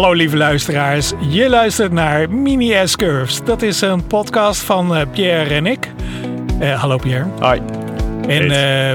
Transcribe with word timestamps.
Hallo 0.00 0.14
lieve 0.14 0.36
luisteraars, 0.36 1.12
je 1.28 1.48
luistert 1.48 1.92
naar 1.92 2.30
Mini 2.30 2.86
S-Curves. 2.86 3.44
Dat 3.44 3.62
is 3.62 3.80
een 3.80 4.06
podcast 4.06 4.60
van 4.60 4.96
uh, 4.96 5.02
Pierre 5.12 5.54
en 5.54 5.66
ik. 5.66 5.90
Uh, 6.60 6.80
hallo 6.80 6.96
Pierre. 6.96 7.26
Hoi. 7.40 7.60
En 8.28 8.42
uh, 8.42 8.50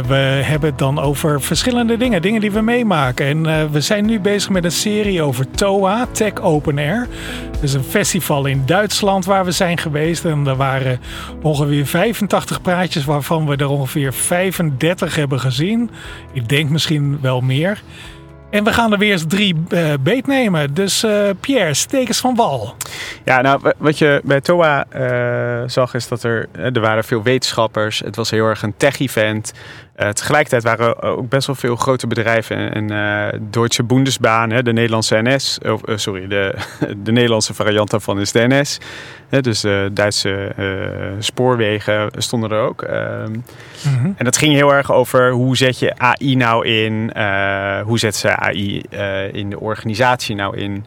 we 0.08 0.42
hebben 0.44 0.70
het 0.70 0.80
dan 0.80 1.00
over 1.00 1.42
verschillende 1.42 1.98
dingen, 1.98 2.22
dingen 2.22 2.42
die 2.42 2.52
we 2.52 2.62
meemaken. 2.62 3.26
En 3.26 3.72
we 3.72 3.82
zijn 3.82 4.06
nu 4.06 4.20
bezig 4.20 4.50
met 4.50 4.64
een 4.64 4.72
serie 4.72 5.22
over 5.22 5.52
TOA, 5.52 6.08
Tech 6.12 6.42
Open 6.42 6.78
Air. 6.78 7.08
Dat 7.52 7.64
is 7.64 7.74
een 7.74 7.84
festival 7.84 8.46
in 8.46 8.64
Duitsland 8.66 9.26
waar 9.26 9.46
we 9.46 9.52
zijn 9.52 9.78
geweest. 9.78 10.26
En 10.26 10.48
er 10.48 10.56
waren 10.56 11.00
ongeveer 11.42 11.86
85 11.86 12.62
praatjes, 12.62 13.06
waarvan 13.06 13.48
we 13.48 13.56
er 13.56 13.70
ongeveer 13.70 14.14
35 14.14 15.16
hebben 15.16 15.40
gezien. 15.40 15.90
Ik 16.34 16.50
denk 16.50 16.70
misschien 16.70 17.20
wel 17.22 17.42
meer. 17.42 17.82
En 18.50 18.64
we 18.64 18.74
gaan 18.74 18.92
er 18.92 18.98
weer 18.98 19.12
eens 19.12 19.26
drie 19.28 19.56
uh, 19.70 19.94
beet 20.00 20.28
nemen. 20.28 20.74
Dus 20.74 21.04
uh, 21.04 21.30
Pierre, 21.40 21.74
steek 21.74 22.08
eens 22.08 22.20
van 22.20 22.36
wal. 22.36 22.76
Ja, 23.26 23.42
nou, 23.42 23.72
wat 23.78 23.98
je 23.98 24.22
bij 24.24 24.42
TOA 24.42 24.86
uh, 24.96 25.70
zag 25.70 25.94
is 25.94 26.08
dat 26.08 26.24
er, 26.24 26.48
er 26.52 26.80
waren 26.80 27.04
veel 27.04 27.24
wetenschappers. 27.24 28.00
Het 28.00 28.16
was 28.16 28.30
heel 28.30 28.46
erg 28.46 28.62
een 28.62 28.78
tech-event. 28.78 29.54
Uh, 30.00 30.10
tegelijkertijd 30.10 30.64
waren 30.64 31.02
ook 31.02 31.30
best 31.30 31.48
wel 31.48 31.56
veel 31.56 31.76
grote 31.76 32.08
bedrijven. 32.08 32.74
En 32.74 32.92
uh, 32.92 33.40
Deutsche 33.50 33.84
Bundesbahn, 33.84 34.52
hè, 34.52 34.64
de 34.64 34.74
Nederlandse 34.74 35.22
NS, 35.22 35.58
of, 35.64 35.88
uh, 35.90 35.98
sorry, 35.98 36.28
de, 36.28 36.56
de 37.04 37.12
Nederlandse 37.12 37.54
variant 37.54 37.90
daarvan 37.90 38.20
is 38.20 38.32
de 38.32 38.48
NS. 38.48 38.78
Hè, 39.30 39.42
dus 39.42 39.62
de 39.62 39.90
Duitse 39.94 40.52
spoorwegen 41.20 42.10
stonden 42.18 42.52
er 42.52 42.62
ook. 42.62 42.88
Mm 42.88 43.44
-hmm. 43.82 44.14
En 44.18 44.26
dat 44.26 44.38
ging 44.38 44.54
heel 44.54 44.74
erg 44.74 44.92
over 44.92 45.32
hoe 45.32 45.58
zet 45.58 45.80
je 45.80 45.98
AI 45.98 46.36
nou 46.36 46.68
in? 46.68 47.12
hoe 47.86 48.00
zet 48.00 48.16
ze 48.16 48.36
AI 48.36 48.82
in 49.32 49.50
de 49.50 49.60
organisatie 49.60 50.36
nou 50.36 50.58
in? 50.58 50.86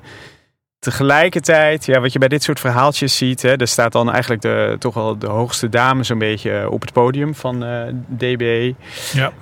Tegelijkertijd, 0.81 1.87
ja, 1.87 2.01
wat 2.01 2.13
je 2.13 2.19
bij 2.19 2.29
dit 2.29 2.43
soort 2.43 2.61
verhaaltjes 2.61 3.17
ziet, 3.17 3.43
hè, 3.43 3.57
er 3.57 3.69
staat 3.69 3.93
dan 3.93 4.11
eigenlijk 4.11 4.43
de, 4.43 4.77
toch 4.79 4.95
wel 4.95 5.19
de 5.19 5.27
hoogste 5.27 5.69
dame 5.69 6.03
zo'n 6.03 6.19
beetje 6.19 6.71
op 6.71 6.81
het 6.81 6.93
podium 6.93 7.35
van 7.35 7.65
uh, 7.65 7.83
DB. 8.09 8.73
Ja. 9.13 9.33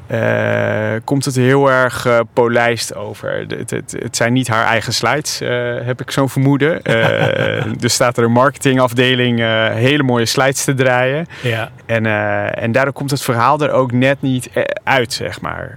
Uh, 0.94 1.00
komt 1.04 1.24
het 1.24 1.34
heel 1.34 1.70
erg 1.70 2.06
uh, 2.06 2.20
polijst 2.32 2.94
over. 2.94 3.46
Het, 3.48 3.70
het, 3.70 3.96
het, 3.98 4.16
zijn 4.16 4.32
niet 4.32 4.48
haar 4.48 4.66
eigen 4.66 4.92
slides, 4.92 5.38
heb 5.84 6.00
ik 6.00 6.10
zo'n 6.10 6.28
vermoeden. 6.28 6.82
dus 7.80 7.94
staat 7.94 8.16
er 8.16 8.24
een 8.24 8.32
marketingafdeling 8.32 9.38
hele 9.72 10.02
mooie 10.02 10.26
slides 10.26 10.64
te 10.64 10.74
draaien. 10.74 11.26
Ja. 11.42 11.70
En, 11.86 12.06
en 12.54 12.72
daardoor 12.72 12.94
komt 12.94 13.10
het 13.10 13.22
verhaal 13.22 13.60
er 13.60 13.70
ook 13.70 13.92
net 13.92 14.22
niet 14.22 14.50
uit, 14.84 15.12
zeg 15.12 15.40
maar. 15.40 15.76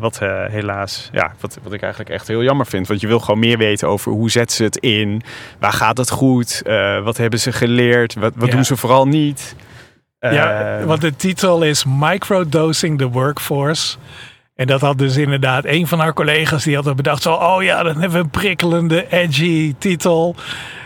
wat 0.00 0.18
helaas, 0.50 1.08
ja, 1.12 1.34
wat, 1.40 1.58
wat 1.62 1.72
ik 1.72 1.82
eigenlijk 1.82 2.12
echt 2.12 2.28
heel 2.28 2.42
jammer 2.42 2.66
vind. 2.66 2.88
Want 2.88 3.00
je 3.00 3.06
wil 3.06 3.20
gewoon 3.20 3.40
meer 3.40 3.58
weten 3.58 3.88
over 3.88 4.12
hoe 4.12 4.30
zet 4.30 4.52
ze 4.52 4.64
het 4.64 4.76
in 4.76 4.92
in? 5.00 5.22
Waar 5.58 5.72
gaat 5.72 5.96
het 5.96 6.10
goed? 6.10 6.62
Uh, 6.66 7.02
wat 7.02 7.16
hebben 7.16 7.40
ze 7.40 7.52
geleerd? 7.52 8.14
Wat, 8.14 8.32
wat 8.36 8.48
ja. 8.48 8.54
doen 8.54 8.64
ze 8.64 8.76
vooral 8.76 9.06
niet? 9.06 9.56
Uh, 10.20 10.32
ja, 10.32 10.84
want 10.84 11.00
de 11.00 11.16
titel 11.16 11.62
is 11.62 11.84
Microdosing 11.88 12.98
the 12.98 13.08
Workforce. 13.08 13.96
En 14.54 14.66
dat 14.66 14.80
had 14.80 14.98
dus 14.98 15.16
inderdaad 15.16 15.64
een 15.64 15.86
van 15.86 15.98
haar 15.98 16.12
collega's 16.12 16.64
die 16.64 16.76
had 16.76 16.96
bedacht 16.96 17.22
zo, 17.22 17.32
oh 17.32 17.62
ja, 17.62 17.82
dan 17.82 17.92
hebben 17.92 18.18
we 18.18 18.24
een 18.24 18.30
prikkelende, 18.30 19.06
edgy 19.10 19.74
titel. 19.78 20.34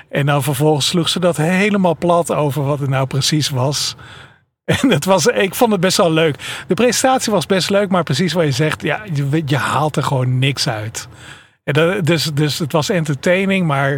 En 0.09 0.27
dan 0.27 0.43
vervolgens 0.43 0.87
sloeg 0.87 1.09
ze 1.09 1.21
dat 1.21 1.37
helemaal 1.37 1.97
plat 1.97 2.33
over 2.33 2.65
wat 2.65 2.79
het 2.79 2.89
nou 2.89 3.07
precies 3.07 3.49
was. 3.49 3.97
En 4.83 4.89
dat 4.89 5.05
was, 5.05 5.27
ik 5.27 5.55
vond 5.55 5.73
het 5.73 5.81
best 5.81 5.97
wel 5.97 6.13
leuk. 6.13 6.65
De 6.67 6.75
presentatie 6.75 7.33
was 7.33 7.47
best 7.47 7.71
leuk, 7.71 7.89
maar 7.89 8.03
precies 8.03 8.33
wat 8.33 8.45
je 8.45 8.53
zegt, 8.53 8.83
ja, 8.83 9.03
je, 9.13 9.43
je 9.47 9.57
haalt 9.57 9.97
er 9.97 10.03
gewoon 10.03 10.39
niks 10.39 10.69
uit. 10.69 11.09
En 11.69 11.75
dat, 11.75 12.07
dus, 12.07 12.25
dus 12.25 12.59
het 12.59 12.73
was 12.73 12.89
entertaining, 12.89 13.67
maar 13.67 13.91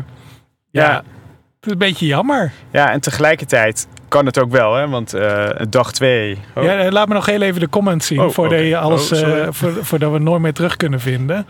ja, 0.70 0.90
ja. 0.90 0.96
het 0.96 1.66
is 1.66 1.72
een 1.72 1.78
beetje 1.78 2.06
jammer. 2.06 2.52
Ja, 2.72 2.92
en 2.92 3.00
tegelijkertijd 3.00 3.86
kan 4.08 4.26
het 4.26 4.40
ook 4.40 4.50
wel, 4.50 4.74
hè? 4.74 4.88
Want 4.88 5.14
uh, 5.14 5.48
dag 5.68 5.92
twee. 5.92 6.38
Oh. 6.54 6.64
Ja, 6.64 6.90
laat 6.90 7.08
me 7.08 7.14
nog 7.14 7.26
heel 7.26 7.42
even 7.42 7.60
de 7.60 7.68
comments 7.68 8.06
zien 8.06 8.20
oh, 8.20 8.30
voordat, 8.30 8.58
okay. 8.58 8.68
je 8.68 8.78
alles, 8.78 9.12
oh, 9.12 9.28
uh, 9.28 9.46
voor, 9.50 9.84
voordat 9.84 10.12
we 10.12 10.18
nooit 10.18 10.42
meer 10.42 10.52
terug 10.52 10.76
kunnen 10.76 11.00
vinden. 11.00 11.46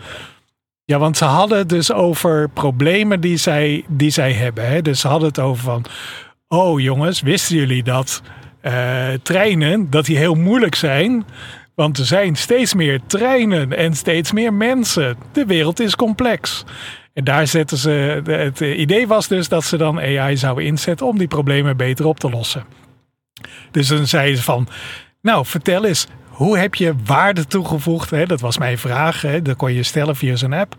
Ja, 0.85 0.99
want 0.99 1.17
ze 1.17 1.25
hadden 1.25 1.57
het 1.57 1.69
dus 1.69 1.91
over 1.91 2.49
problemen 2.49 3.21
die 3.21 3.37
zij, 3.37 3.85
die 3.87 4.09
zij 4.09 4.33
hebben. 4.33 4.67
Hè? 4.67 4.81
Dus 4.81 4.99
ze 4.99 5.07
hadden 5.07 5.27
het 5.27 5.39
over 5.39 5.63
van, 5.63 5.85
oh 6.47 6.79
jongens, 6.79 7.21
wisten 7.21 7.55
jullie 7.55 7.83
dat 7.83 8.21
uh, 8.61 9.07
treinen, 9.23 9.89
dat 9.89 10.05
die 10.05 10.17
heel 10.17 10.35
moeilijk 10.35 10.75
zijn? 10.75 11.25
Want 11.81 11.97
er 11.97 12.05
zijn 12.05 12.35
steeds 12.35 12.73
meer 12.73 12.99
treinen 13.07 13.77
en 13.77 13.93
steeds 13.93 14.31
meer 14.31 14.53
mensen. 14.53 15.17
De 15.31 15.45
wereld 15.45 15.79
is 15.79 15.95
complex. 15.95 16.63
En 17.13 17.23
daar 17.23 17.47
zetten 17.47 17.77
ze. 17.77 18.21
Het 18.25 18.59
idee 18.59 19.07
was 19.07 19.27
dus 19.27 19.47
dat 19.47 19.63
ze 19.63 19.77
dan 19.77 19.99
AI 19.99 20.37
zouden 20.37 20.65
inzetten 20.65 21.07
om 21.07 21.17
die 21.17 21.27
problemen 21.27 21.77
beter 21.77 22.05
op 22.05 22.19
te 22.19 22.29
lossen. 22.29 22.65
Dus 23.71 23.87
dan 23.87 24.07
zeiden 24.07 24.37
ze 24.37 24.43
van. 24.43 24.67
Nou, 25.21 25.45
vertel 25.45 25.85
eens, 25.85 26.07
hoe 26.27 26.57
heb 26.57 26.75
je 26.75 26.93
waarde 27.05 27.47
toegevoegd? 27.47 28.27
Dat 28.27 28.41
was 28.41 28.57
mijn 28.57 28.77
vraag. 28.77 29.25
Dat 29.43 29.55
kon 29.55 29.73
je 29.73 29.83
stellen 29.83 30.15
via 30.15 30.35
zo'n 30.35 30.53
app. 30.53 30.75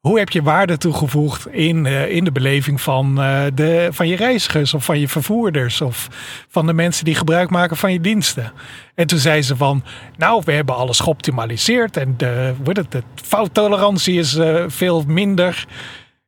Hoe 0.00 0.18
heb 0.18 0.30
je 0.30 0.42
waarde 0.42 0.78
toegevoegd 0.78 1.46
in, 1.46 1.84
uh, 1.84 2.10
in 2.10 2.24
de 2.24 2.32
beleving 2.32 2.80
van, 2.80 3.20
uh, 3.20 3.42
de, 3.54 3.88
van 3.92 4.08
je 4.08 4.16
reizigers 4.16 4.74
of 4.74 4.84
van 4.84 4.98
je 4.98 5.08
vervoerders 5.08 5.80
of 5.80 6.08
van 6.48 6.66
de 6.66 6.72
mensen 6.72 7.04
die 7.04 7.14
gebruik 7.14 7.50
maken 7.50 7.76
van 7.76 7.92
je 7.92 8.00
diensten? 8.00 8.52
En 8.94 9.06
toen 9.06 9.18
zei 9.18 9.42
ze 9.42 9.56
van, 9.56 9.84
nou, 10.16 10.42
we 10.44 10.52
hebben 10.52 10.74
alles 10.74 11.00
geoptimaliseerd 11.00 11.96
en 11.96 12.14
de, 12.16 12.54
wordt 12.62 12.78
het, 12.78 12.92
de 12.92 13.02
fouttolerantie 13.14 14.18
is 14.18 14.36
uh, 14.36 14.64
veel 14.66 15.04
minder. 15.06 15.66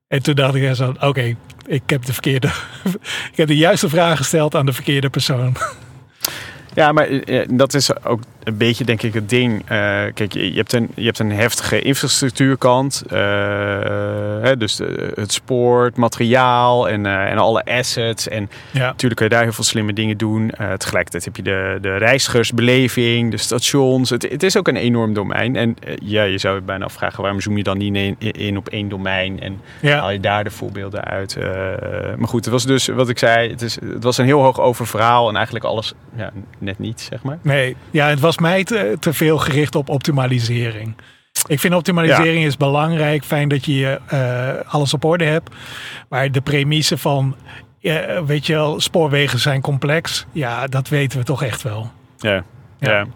En 0.09 0.23
toen 0.23 0.35
dacht 0.35 0.55
ik 0.55 0.75
zo, 0.75 0.95
oké, 1.01 1.37
ik 1.67 1.83
heb 1.87 2.05
de 2.05 2.13
verkeerde, 2.13 2.49
ik 3.33 3.37
heb 3.37 3.49
de 3.49 3.57
juiste 3.57 3.89
vraag 3.89 4.17
gesteld 4.17 4.55
aan 4.55 4.67
de 4.67 4.73
verkeerde 4.73 5.11
persoon. 5.11 5.57
Ja, 6.75 6.93
maar 6.93 7.09
dat 7.49 7.75
is 7.75 8.05
ook 8.05 8.21
een 8.45 8.57
beetje 8.57 8.85
denk 8.85 9.03
ik 9.03 9.15
het 9.15 9.29
ding. 9.29 9.61
Uh, 9.61 9.67
kijk, 10.15 10.33
je, 10.33 10.53
hebt 10.55 10.73
een, 10.73 10.91
je 10.95 11.05
hebt 11.05 11.19
een 11.19 11.33
heftige 11.33 11.81
infrastructuurkant. 11.81 13.03
Uh, 13.07 13.19
hè, 14.43 14.57
dus 14.57 14.77
de, 14.77 15.13
het 15.15 15.33
spoor, 15.33 15.85
het 15.85 15.97
materiaal 15.97 16.89
en, 16.89 17.05
uh, 17.05 17.31
en 17.31 17.39
alle 17.39 17.65
assets. 17.65 18.29
En 18.29 18.51
ja. 18.71 18.87
natuurlijk 18.87 19.15
kun 19.15 19.25
je 19.25 19.35
daar 19.35 19.43
heel 19.43 19.53
veel 19.53 19.65
slimme 19.65 19.93
dingen 19.93 20.17
doen. 20.17 20.53
tegelijkertijd 20.77 21.25
heb 21.25 21.37
je 21.37 21.43
de, 21.43 21.79
de 21.81 21.97
reizigersbeleving, 21.97 23.31
de 23.31 23.37
stations. 23.37 24.11
Het, 24.11 24.23
het 24.31 24.43
is 24.43 24.57
ook 24.57 24.69
een 24.69 24.77
enorm 24.77 25.15
domein. 25.15 25.57
En 25.57 25.77
ja, 26.03 26.23
je 26.23 26.39
zou 26.39 26.55
je 26.55 26.61
bijna 26.61 26.85
afvragen 26.85 27.23
waarom 27.23 27.41
zoom 27.41 27.57
je 27.57 27.63
dan 27.63 27.79
niet 27.79 27.97
in, 27.97 28.17
in 28.19 28.57
op 28.57 28.69
één 28.69 28.89
domein 28.89 29.41
en 29.41 29.61
ja. 29.81 29.99
haal 29.99 30.11
je 30.11 30.21
daar 30.21 30.45
de 30.45 30.51
voorbeelden 30.51 31.05
uit. 31.05 31.37
maar 32.17 32.29
goed, 32.29 32.45
het 32.45 32.53
was 32.53 32.67
dus 32.67 32.87
wat 32.87 33.09
ik 33.09 33.19
zei. 33.19 33.51
Het, 33.51 33.63
is, 33.63 33.75
het 33.75 34.05
was 34.05 34.19
een 34.19 34.25
heel 34.25 34.43
hoog 34.43 34.61
over 34.61 34.87
verhaal 34.87 35.29
en 35.29 35.35
eigenlijk 35.35 35.65
alles 35.65 35.95
ja, 36.17 36.31
net 36.59 36.79
niet, 36.79 37.01
zeg 37.01 37.23
maar. 37.23 37.39
Nee, 37.43 37.77
ja, 37.91 38.09
het 38.09 38.21
was 38.21 38.32
was 38.37 38.51
mij 38.51 38.65
te, 38.65 38.97
te 39.01 39.13
veel 39.13 39.39
gericht 39.39 39.75
op 39.75 39.89
optimalisering. 39.89 40.95
Ik 41.47 41.61
vind 41.61 41.75
optimalisering 41.75 42.45
is 42.45 42.57
belangrijk. 42.57 43.25
Fijn 43.25 43.49
dat 43.49 43.65
je 43.65 44.01
uh, 44.13 44.73
alles 44.73 44.95
op 44.95 45.05
orde 45.05 45.25
hebt. 45.25 45.51
Maar 46.09 46.33
de 46.33 46.41
premisse 46.41 46.99
van, 46.99 47.37
uh, 47.81 48.21
weet 48.27 48.47
je 48.47 48.53
wel, 48.53 48.81
spoorwegen 48.81 49.39
zijn 49.39 49.61
complex. 49.61 50.27
Ja, 50.33 50.67
dat 50.67 50.89
weten 50.89 51.19
we 51.19 51.25
toch 51.25 51.43
echt 51.43 51.63
wel. 51.63 51.91
Ja, 52.19 52.45
ja. 52.79 53.07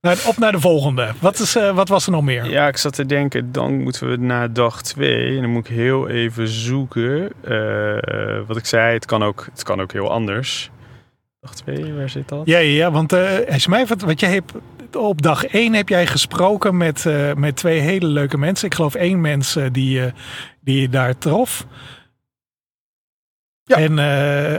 Nou, 0.00 0.16
op 0.26 0.38
naar 0.38 0.52
de 0.52 0.60
volgende. 0.60 1.12
Wat, 1.20 1.38
is, 1.38 1.56
uh, 1.56 1.74
wat 1.74 1.88
was 1.88 2.06
er 2.06 2.12
nog 2.12 2.22
meer? 2.22 2.50
Ja, 2.50 2.68
ik 2.68 2.76
zat 2.76 2.94
te 2.94 3.06
denken, 3.06 3.52
dan 3.52 3.82
moeten 3.82 4.10
we 4.10 4.16
naar 4.16 4.52
dag 4.52 4.82
2. 4.82 5.36
En 5.36 5.42
dan 5.42 5.50
moet 5.50 5.68
ik 5.68 5.74
heel 5.74 6.08
even 6.08 6.48
zoeken. 6.48 7.32
wat 8.46 8.56
ik 8.56 8.66
zei, 8.66 8.94
het 8.94 9.06
kan 9.06 9.22
ook, 9.22 9.46
het 9.52 9.62
kan 9.62 9.80
ook 9.80 9.92
heel 9.92 10.10
anders. 10.10 10.70
Dag 11.44 11.54
2, 11.54 11.92
waar 11.92 12.10
zit 12.10 12.28
dat? 12.28 12.42
Ja, 12.44 12.58
ja 12.58 12.90
want 12.90 13.12
uh, 13.12 13.30
als 13.50 13.66
mij 13.66 13.86
wat, 13.86 14.00
wat 14.00 14.20
jij 14.20 14.32
hebt, 14.32 14.52
op 14.96 15.22
dag 15.22 15.46
1 15.46 15.74
heb 15.74 15.88
jij 15.88 16.06
gesproken 16.06 16.76
met, 16.76 17.04
uh, 17.04 17.34
met 17.34 17.56
twee 17.56 17.80
hele 17.80 18.06
leuke 18.06 18.38
mensen. 18.38 18.66
Ik 18.66 18.74
geloof 18.74 18.94
één 18.94 19.20
mens 19.20 19.56
uh, 19.56 19.66
die, 19.72 19.98
uh, 19.98 20.06
die 20.60 20.80
je 20.80 20.88
daar 20.88 21.18
trof. 21.18 21.66
Ja. 23.64 23.76
En, 23.76 23.90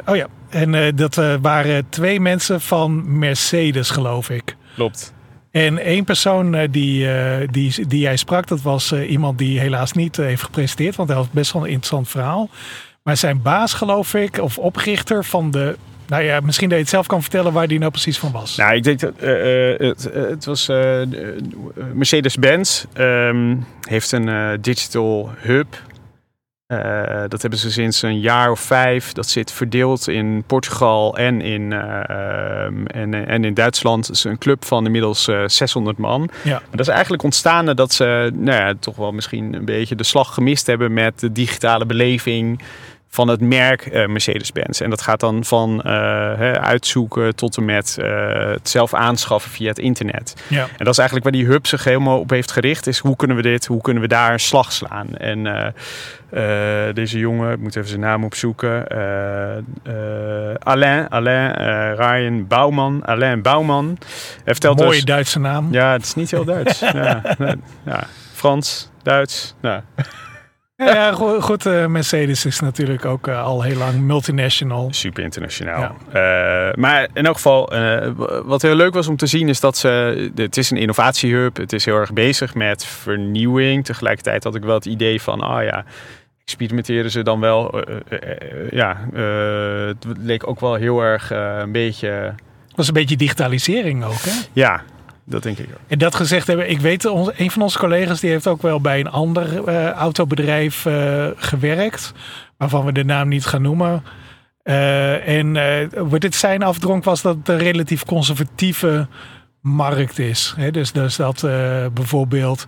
oh 0.05 0.15
ja. 0.15 0.27
en 0.49 0.95
dat 0.95 1.15
waren 1.41 1.89
twee 1.89 2.19
mensen 2.19 2.61
van 2.61 3.19
Mercedes, 3.19 3.89
geloof 3.89 4.29
ik. 4.29 4.55
Klopt. 4.75 5.13
En 5.51 5.77
één 5.77 6.03
persoon 6.03 6.67
die, 6.71 7.07
die, 7.51 7.87
die 7.87 7.99
jij 7.99 8.17
sprak, 8.17 8.47
dat 8.47 8.61
was 8.61 8.93
iemand 8.93 9.37
die 9.37 9.59
helaas 9.59 9.91
niet 9.91 10.17
heeft 10.17 10.43
gepresenteerd, 10.43 10.95
want 10.95 11.09
hij 11.09 11.17
had 11.17 11.31
best 11.31 11.53
wel 11.53 11.61
een 11.61 11.67
interessant 11.67 12.09
verhaal. 12.09 12.49
Maar 13.03 13.17
zijn 13.17 13.41
baas, 13.41 13.73
geloof 13.73 14.13
ik, 14.13 14.37
of 14.37 14.57
oprichter 14.57 15.25
van 15.25 15.51
de 15.51 15.75
nou 16.07 16.23
ja, 16.23 16.39
misschien 16.39 16.69
dat 16.69 16.77
je 16.77 16.83
het 16.83 16.93
zelf 16.93 17.07
kan 17.07 17.21
vertellen 17.21 17.53
waar 17.53 17.67
die 17.67 17.79
nou 17.79 17.91
precies 17.91 18.19
van 18.19 18.31
was. 18.31 18.55
Nou, 18.55 18.75
ik 18.75 18.83
denk 18.83 18.99
dat 18.99 19.13
uh, 19.21 19.77
het, 19.77 20.09
het, 20.13 20.45
was 20.45 20.69
uh, 20.69 21.01
Mercedes-Benz 21.93 22.85
um, 22.97 23.65
heeft 23.81 24.11
een 24.11 24.57
digital 24.61 25.31
hub 25.37 25.67
dat 27.27 27.41
hebben 27.41 27.59
ze 27.59 27.71
sinds 27.71 28.01
een 28.01 28.19
jaar 28.19 28.51
of 28.51 28.59
vijf. 28.59 29.13
Dat 29.13 29.27
zit 29.27 29.51
verdeeld 29.51 30.07
in 30.07 30.43
Portugal 30.47 31.17
en 31.17 31.41
in, 31.41 31.71
uh, 31.71 32.63
en, 32.95 33.27
en 33.27 33.43
in 33.43 33.53
Duitsland. 33.53 34.07
Het 34.07 34.15
is 34.15 34.23
een 34.23 34.37
club 34.37 34.65
van 34.65 34.85
inmiddels 34.85 35.27
uh, 35.27 35.43
600 35.45 35.97
man. 35.97 36.29
Ja. 36.43 36.51
Maar 36.51 36.61
dat 36.71 36.79
is 36.79 36.87
eigenlijk 36.87 37.23
ontstaan 37.23 37.65
dat 37.65 37.93
ze 37.93 38.31
nou 38.33 38.61
ja, 38.61 38.73
toch 38.79 38.95
wel 38.95 39.11
misschien 39.11 39.53
een 39.53 39.65
beetje 39.65 39.95
de 39.95 40.03
slag 40.03 40.33
gemist 40.33 40.67
hebben 40.67 40.93
met 40.93 41.19
de 41.19 41.31
digitale 41.31 41.85
beleving 41.85 42.61
van 43.15 43.27
het 43.27 43.41
merk 43.41 43.85
uh, 43.85 44.05
Mercedes-Benz. 44.05 44.81
En 44.81 44.89
dat 44.89 45.01
gaat 45.01 45.19
dan 45.19 45.43
van 45.43 45.81
uh, 45.85 45.91
uitzoeken 46.51 47.35
tot 47.35 47.57
en 47.57 47.65
met 47.65 47.97
uh, 47.99 48.05
het 48.37 48.69
zelf 48.69 48.93
aanschaffen 48.93 49.51
via 49.51 49.69
het 49.69 49.79
internet. 49.79 50.33
Ja. 50.47 50.61
En 50.61 50.85
dat 50.85 50.87
is 50.87 50.97
eigenlijk 50.97 51.29
waar 51.29 51.41
die 51.41 51.45
hub 51.45 51.67
zich 51.67 51.83
helemaal 51.83 52.19
op 52.19 52.29
heeft 52.29 52.51
gericht. 52.51 52.87
Is 52.87 52.97
hoe 52.97 53.15
kunnen 53.15 53.37
we 53.37 53.43
dit, 53.43 53.65
hoe 53.65 53.81
kunnen 53.81 54.01
we 54.01 54.09
daar 54.09 54.33
een 54.33 54.39
slag 54.39 54.71
slaan? 54.71 55.15
En 55.17 55.73
deze 56.93 57.19
jongen, 57.19 57.51
ik 57.51 57.59
moet 57.59 57.75
even 57.75 57.89
zijn 57.89 58.01
naam 58.01 58.23
opzoeken. 58.23 58.87
Alain, 60.59 61.09
Alain 61.09 61.51
Ryan 61.95 62.47
Bouwman. 62.47 63.05
Alain 63.05 63.41
Bouwman. 63.41 63.97
Heeft 64.43 64.63
Mooie 64.63 64.89
dus, 64.89 65.05
Duitse 65.05 65.39
naam. 65.39 65.67
Ja, 65.71 65.91
het 65.91 66.05
is 66.05 66.13
niet 66.13 66.31
heel 66.31 66.45
Duits. 66.45 66.79
ja, 67.03 67.21
ja, 67.85 68.07
Frans, 68.33 68.89
Duits. 69.03 69.55
Nou. 69.61 69.81
Ja, 70.77 71.11
goed, 71.39 71.65
uh, 71.65 71.85
Mercedes 71.85 72.45
is 72.45 72.59
natuurlijk 72.59 73.05
ook 73.05 73.27
uh, 73.27 73.43
al 73.43 73.61
heel 73.61 73.77
lang 73.77 73.99
multinational. 73.99 74.87
Super 74.93 75.23
internationaal. 75.23 75.95
Ja. 76.13 76.67
Uh, 76.67 76.73
maar 76.73 77.07
in 77.13 77.25
elk 77.25 77.35
geval, 77.35 77.69
wat 78.45 78.61
heel 78.61 78.75
leuk 78.75 78.93
was 78.93 79.07
om 79.07 79.17
te 79.17 79.25
zien 79.25 79.49
is 79.49 79.59
dat 79.59 79.77
ze... 79.77 80.31
Het 80.35 80.57
is 80.57 80.71
een 80.71 80.77
innovatiehub, 80.77 81.57
het 81.57 81.73
is 81.73 81.85
heel 81.85 81.97
erg 81.97 82.13
bezig 82.13 82.55
met 82.55 82.85
vernieuwing. 82.85 83.85
Tegelijkertijd 83.85 84.43
had 84.43 84.55
ik 84.55 84.63
wel 84.63 84.75
het 84.75 84.85
idee 84.85 85.21
van, 85.21 85.41
ah 85.41 85.57
oh 85.57 85.63
ja, 85.63 85.85
experimenteren 86.43 87.11
ze 87.11 87.23
dan 87.23 87.39
wel. 87.39 87.83
ja, 88.69 89.07
het 89.87 90.05
leek 90.17 90.47
ook 90.47 90.59
wel 90.59 90.73
heel 90.73 91.01
erg 91.01 91.29
een 91.29 91.71
beetje... 91.71 92.07
Het 92.67 92.75
was 92.75 92.87
een 92.87 92.93
beetje 92.93 93.17
digitalisering 93.17 94.03
ook, 94.03 94.21
hè? 94.21 94.31
Ja, 94.53 94.83
dat 95.25 95.43
denk 95.43 95.57
ik 95.57 95.67
ook. 95.73 95.79
En 95.87 95.97
dat 95.97 96.15
gezegd 96.15 96.47
hebben, 96.47 96.69
ik 96.69 96.79
weet, 96.79 97.03
een 97.03 97.51
van 97.51 97.61
onze 97.61 97.77
collega's 97.77 98.19
die 98.19 98.29
heeft 98.29 98.47
ook 98.47 98.61
wel 98.61 98.81
bij 98.81 98.99
een 98.99 99.09
ander 99.09 99.69
uh, 99.69 99.89
autobedrijf 99.89 100.85
uh, 100.85 101.27
gewerkt, 101.35 102.13
waarvan 102.57 102.85
we 102.85 102.91
de 102.91 103.05
naam 103.05 103.27
niet 103.27 103.45
gaan 103.45 103.61
noemen. 103.61 104.03
Uh, 104.63 105.27
en 105.27 105.89
wat 106.09 106.21
dit 106.21 106.35
zijn 106.35 106.63
afdronk 106.63 107.03
was 107.03 107.21
dat 107.21 107.35
het 107.35 107.49
een 107.49 107.57
relatief 107.57 108.05
conservatieve 108.05 109.07
markt 109.61 110.19
is. 110.19 110.55
Dus, 110.71 110.91
dus 110.91 111.15
dat 111.15 111.41
bijvoorbeeld 111.93 112.65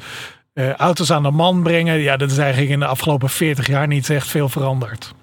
auto's 0.77 1.12
aan 1.12 1.24
de 1.24 1.31
man 1.31 1.63
brengen, 1.63 2.00
ja, 2.00 2.18
dat 2.18 2.31
is 2.31 2.38
eigenlijk 2.38 2.71
in 2.71 2.80
de 2.80 2.86
afgelopen 2.86 3.30
40 3.30 3.68
jaar 3.68 3.88
niet 3.88 4.09
echt 4.09 4.27
veel 4.27 4.50
veranderd. 4.50 5.13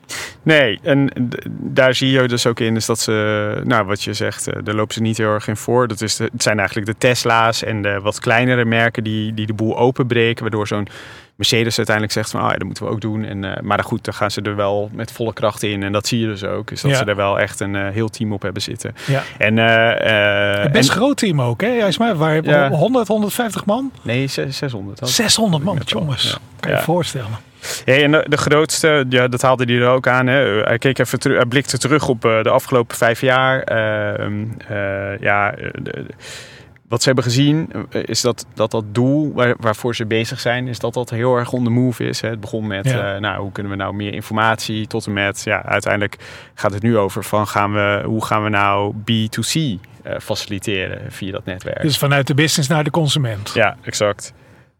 Nee, 0.44 0.79
en 0.82 1.11
daar 1.49 1.94
zie 1.94 2.11
je 2.11 2.29
dus 2.29 2.46
ook 2.46 2.61
in 2.61 2.76
is 2.76 2.87
dat 2.87 2.99
ze, 2.99 3.61
nou 3.64 3.87
wat 3.87 4.02
je 4.02 4.12
zegt, 4.12 4.49
eh, 4.49 4.62
daar 4.62 4.75
lopen 4.75 4.94
ze 4.94 5.00
niet 5.00 5.17
heel 5.17 5.32
erg 5.32 5.49
in 5.49 5.56
voor. 5.56 5.88
Dat 5.88 6.00
is 6.00 6.19
het 6.19 6.43
zijn 6.43 6.58
eigenlijk 6.58 6.88
de 6.88 6.99
Tesla's 6.99 7.62
en 7.62 7.82
de 7.82 8.00
wat 8.00 8.20
kleinere 8.20 8.64
merken 8.64 9.05
die, 9.05 9.35
die 9.35 9.46
de 9.46 9.55
boel 9.55 9.79
openbreken, 9.79 10.43
waardoor 10.43 10.67
zo'n 10.67 10.88
Mercedes 11.36 11.76
uiteindelijk 11.76 12.16
zegt 12.16 12.31
van, 12.31 12.40
ah 12.40 12.50
ja, 12.50 12.56
dat 12.56 12.66
moeten 12.66 12.84
we 12.84 12.90
ook 12.90 13.00
doen. 13.00 13.25
En, 13.25 13.42
uh, 13.42 13.52
maar 13.62 13.84
goed, 13.84 14.04
dan 14.04 14.14
gaan 14.14 14.31
ze 14.31 14.40
er 14.40 14.56
wel 14.56 14.90
met 14.92 15.12
volle 15.12 15.32
kracht 15.32 15.62
in. 15.62 15.82
En 15.82 15.92
dat 15.92 16.06
zie 16.06 16.20
je 16.20 16.26
dus 16.26 16.44
ook. 16.44 16.70
Is 16.70 16.81
dat 16.81 16.96
ze 16.96 17.04
er 17.04 17.16
wel 17.16 17.40
echt 17.40 17.60
een 17.60 17.75
uh, 17.75 17.88
heel 17.88 18.08
team 18.08 18.32
op 18.32 18.42
hebben 18.42 18.62
zitten. 18.62 18.94
Ja. 19.06 19.22
En, 19.38 19.56
uh, 19.56 20.72
Best 20.72 20.88
en, 20.88 20.96
groot 20.96 21.16
team 21.16 21.40
ook, 21.40 21.60
hè? 21.60 21.69
Juist 21.69 21.98
maar, 21.98 22.16
waar 22.16 22.44
ja. 22.44 22.69
100, 22.70 23.08
150 23.08 23.64
man? 23.64 23.92
Nee, 24.02 24.26
600. 24.26 25.08
600 25.08 25.64
man, 25.64 25.81
jongens. 25.84 26.38
Kan 26.60 26.70
je 26.70 26.76
je 26.76 26.82
voorstellen. 26.82 27.38
Ja, 27.84 27.94
en 27.94 28.10
de, 28.10 28.25
de, 28.28 28.36
grootste, 28.36 29.04
ja, 29.08 29.28
dat 29.28 29.42
haalde 29.42 29.64
hij 29.64 29.75
er 29.75 29.88
ook 29.88 30.06
aan. 30.06 30.26
Hè. 30.26 30.60
Hij, 30.60 30.78
keek 30.78 30.98
even 30.98 31.19
terug, 31.19 31.36
hij 31.36 31.46
blikte 31.46 31.78
terug 31.78 32.08
op 32.08 32.20
de 32.20 32.50
afgelopen 32.50 32.96
vijf 32.96 33.20
jaar. 33.20 33.62
Ehm, 33.62 34.44
ja, 35.20 35.54
de, 35.72 36.06
wat 36.94 37.02
ze 37.02 37.08
hebben 37.08 37.25
gezien 37.25 37.70
is 37.91 38.20
dat 38.20 38.46
dat, 38.55 38.70
dat 38.70 38.85
doel 38.93 39.32
waar, 39.32 39.55
waarvoor 39.58 39.94
ze 39.94 40.06
bezig 40.06 40.41
zijn, 40.41 40.69
is 40.69 40.79
dat 40.79 40.94
dat 40.94 41.11
heel 41.11 41.37
erg 41.37 41.52
on 41.52 41.64
the 41.64 41.70
move 41.70 42.05
is. 42.05 42.20
Hè. 42.20 42.29
Het 42.29 42.41
begon 42.41 42.67
met, 42.67 42.85
ja. 42.85 43.14
uh, 43.14 43.20
nou, 43.20 43.41
hoe 43.41 43.52
kunnen 43.52 43.73
we 43.73 43.79
nou 43.79 43.94
meer 43.94 44.12
informatie 44.14 44.87
tot 44.87 45.06
en 45.06 45.12
met, 45.12 45.43
ja, 45.44 45.64
uiteindelijk 45.64 46.17
gaat 46.55 46.73
het 46.73 46.82
nu 46.82 46.96
over 46.99 47.25
van 47.25 47.46
gaan 47.46 47.73
we, 47.73 48.02
hoe 48.05 48.25
gaan 48.25 48.43
we 48.43 48.49
nou 48.49 48.94
B2C 48.94 49.61
uh, 49.61 49.79
faciliteren 50.20 51.12
via 51.12 51.32
dat 51.32 51.44
netwerk. 51.44 51.82
Dus 51.82 51.99
vanuit 51.99 52.26
de 52.26 52.35
business 52.35 52.69
naar 52.69 52.85
de 52.85 52.91
consument. 52.91 53.50
Ja, 53.55 53.76
exact. 53.82 54.32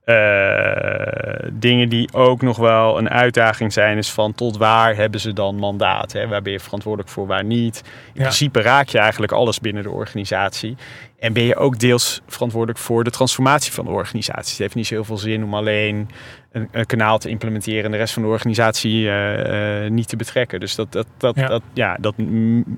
Uh, 0.05 1.51
dingen 1.53 1.89
die 1.89 2.13
ook 2.13 2.43
nog 2.43 2.57
wel 2.57 2.99
een 2.99 3.11
uitdaging 3.11 3.73
zijn, 3.73 3.99
is 3.99 4.11
van 4.11 4.35
tot 4.35 4.57
waar 4.57 4.97
hebben 4.97 5.21
ze 5.21 5.33
dan 5.33 5.57
mandaat? 5.57 6.13
Hè? 6.13 6.29
Waar 6.29 6.43
ben 6.43 6.53
je 6.53 6.61
verantwoordelijk 6.61 7.13
voor, 7.13 7.27
waar 7.27 7.45
niet? 7.45 7.83
In 8.07 8.21
principe 8.21 8.63
raak 8.63 8.89
je 8.89 8.99
eigenlijk 8.99 9.33
alles 9.33 9.61
binnen 9.61 9.83
de 9.83 9.91
organisatie. 9.91 10.77
En 11.19 11.33
ben 11.33 11.43
je 11.43 11.57
ook 11.57 11.79
deels 11.79 12.21
verantwoordelijk 12.27 12.79
voor 12.79 13.05
de 13.05 13.11
transformatie 13.11 13.73
van 13.73 13.85
de 13.85 13.91
organisatie. 13.91 14.51
Het 14.51 14.59
heeft 14.59 14.75
niet 14.75 14.87
zo 14.87 14.95
heel 14.95 15.05
veel 15.05 15.19
zin 15.19 15.45
om 15.45 15.55
alleen 15.55 16.09
een, 16.55 16.69
een, 16.71 16.87
kanaal 16.87 17.19
te 17.19 17.29
implementeren 17.29 17.85
en 17.85 17.91
de 17.91 17.97
rest 17.97 18.15
van 18.15 18.23
de 18.23 18.29
organisatie 18.29 19.03
uh, 19.03 19.83
uh, 19.85 19.91
niet 19.91 20.09
te 20.09 20.17
betrekken. 20.17 20.61
Dus 20.61 20.75
dat, 20.75 20.93
dat, 20.93 21.07
dat, 21.17 21.37
ja. 21.37 21.47
dat, 21.47 21.63
ja, 21.73 21.97
dat 22.01 22.15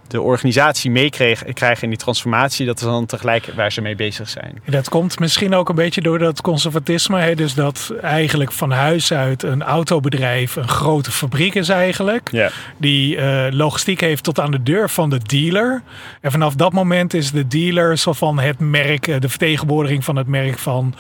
de 0.07 0.21
organisatie 0.21 0.91
meekrijgen 0.91 1.83
in 1.83 1.89
die 1.89 1.99
transformatie, 1.99 2.67
dat 2.67 2.77
is 2.77 2.85
dan 2.85 3.07
tegelijk 3.07 3.47
waar 3.57 3.73
ze 3.73 3.81
mee 3.81 3.97
bezig 3.97 4.29
zijn. 4.29 4.63
Dat 4.65 4.89
komt 4.89 5.19
misschien 5.19 5.55
ook 5.55 5.69
een 5.69 5.75
beetje 5.75 6.01
door 6.01 6.19
dat 6.19 6.41
conservatisme. 6.41 7.21
Hè? 7.21 7.35
Dus 7.35 7.55
dat 7.55 7.95
eigenlijk 8.03 8.53
van 8.53 8.71
huis 8.71 9.13
uit 9.13 9.43
een 9.43 9.63
autobedrijf 9.63 10.57
een 10.57 10.69
grote 10.69 11.11
fabriek 11.11 11.55
is 11.55 11.69
eigenlijk. 11.69 12.29
Ja. 12.33 12.51
Die 12.77 13.17
uh, 13.17 13.47
logistiek 13.51 14.01
heeft 14.01 14.25
tot 14.25 14.41
aan 14.41 14.51
de 14.51 14.63
deur 14.63 14.91
van 14.91 15.11
de 15.11 15.19
dealer. 15.19 15.83
En 16.21 16.31
vanaf 16.31 16.55
dat 16.55 16.73
moment 16.73 17.15
is 17.15 17.31
de 17.31 17.47
dealer 17.47 17.99
zo 17.99 18.13
van 18.13 18.39
het 18.39 18.59
merk, 18.59 19.21
de 19.21 19.29
vertegenwoordiging 19.29 20.05
van 20.05 20.17
het 20.17 20.27
merk 20.27 20.59
van 20.59 20.95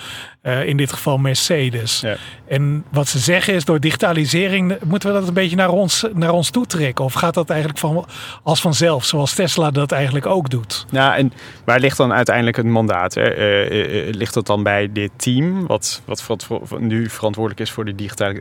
uh, 0.46 0.66
in 0.66 0.76
dit 0.76 0.92
geval 0.92 1.18
Mercedes. 1.18 2.00
Ja. 2.00 2.16
En 2.48 2.84
wat 2.90 3.08
ze 3.08 3.18
zeggen 3.18 3.54
is, 3.54 3.64
door 3.64 3.80
digitalisering 3.80 4.76
moeten 4.84 5.12
we 5.12 5.18
dat 5.18 5.28
een 5.28 5.34
beetje 5.34 5.56
naar 5.56 5.70
ons, 5.70 6.04
naar 6.14 6.30
ons 6.30 6.50
toe 6.50 6.66
trekken. 6.66 7.04
Of 7.04 7.12
gaat 7.12 7.34
dat 7.34 7.50
eigenlijk 7.50 7.80
van, 7.80 8.06
als 8.42 8.60
vanzelf, 8.60 9.04
zoals 9.04 9.34
Tesla 9.34 9.70
dat 9.70 9.92
eigenlijk 9.92 10.26
ook 10.26 10.50
doet? 10.50 10.86
Ja, 10.90 11.16
en 11.16 11.32
waar 11.64 11.80
ligt 11.80 11.96
dan 11.96 12.12
uiteindelijk 12.12 12.56
het 12.56 12.66
mandaat? 12.66 13.14
Hè? 13.14 13.36
Uh, 13.36 14.06
uh, 14.06 14.14
ligt 14.14 14.34
dat 14.34 14.46
dan 14.46 14.62
bij 14.62 14.92
dit 14.92 15.10
team, 15.16 15.66
wat, 15.66 16.02
wat 16.04 16.46
nu 16.78 17.08
verantwoordelijk 17.10 17.60
is 17.60 17.70
voor 17.70 17.84
de 17.84 17.94
digitale, 17.94 18.40